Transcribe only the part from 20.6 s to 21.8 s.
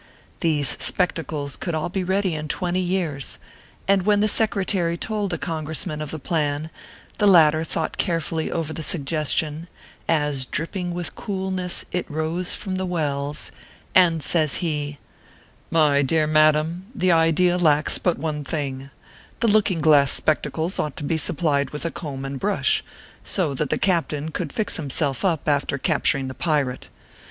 ought to be supplied